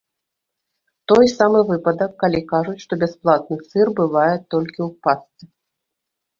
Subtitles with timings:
[1.11, 5.43] Той самы выпадак, калі кажуць, што бясплатны сыр бывае толькі ў пастцы.